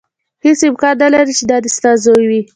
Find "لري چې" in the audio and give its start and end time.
1.13-1.43